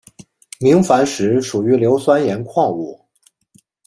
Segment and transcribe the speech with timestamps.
[0.59, 3.05] 明矾石属于硫酸盐矿物。